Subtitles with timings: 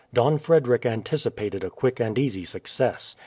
[0.15, 3.15] Don Frederick anticipated a quick and easy success.